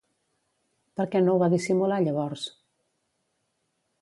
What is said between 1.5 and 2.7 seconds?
dissimular llavors?